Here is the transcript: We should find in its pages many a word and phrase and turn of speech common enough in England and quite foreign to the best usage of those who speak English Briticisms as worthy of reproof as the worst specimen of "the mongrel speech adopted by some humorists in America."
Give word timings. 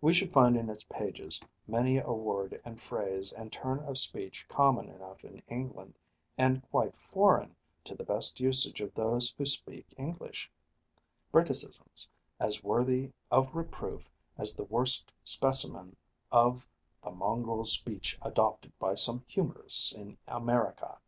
We 0.00 0.14
should 0.14 0.32
find 0.32 0.56
in 0.56 0.70
its 0.70 0.84
pages 0.84 1.42
many 1.66 1.98
a 1.98 2.12
word 2.12 2.62
and 2.64 2.80
phrase 2.80 3.32
and 3.32 3.52
turn 3.52 3.80
of 3.80 3.98
speech 3.98 4.46
common 4.46 4.88
enough 4.88 5.24
in 5.24 5.42
England 5.48 5.98
and 6.38 6.62
quite 6.70 6.96
foreign 6.96 7.56
to 7.82 7.96
the 7.96 8.04
best 8.04 8.38
usage 8.38 8.80
of 8.80 8.94
those 8.94 9.30
who 9.36 9.44
speak 9.44 9.92
English 9.96 10.48
Briticisms 11.32 12.06
as 12.38 12.62
worthy 12.62 13.10
of 13.32 13.56
reproof 13.56 14.08
as 14.38 14.54
the 14.54 14.62
worst 14.62 15.12
specimen 15.24 15.96
of 16.30 16.68
"the 17.02 17.10
mongrel 17.10 17.64
speech 17.64 18.16
adopted 18.22 18.78
by 18.78 18.94
some 18.94 19.24
humorists 19.26 19.90
in 19.92 20.16
America." 20.28 20.98